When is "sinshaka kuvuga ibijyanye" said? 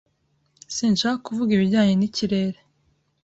0.75-1.93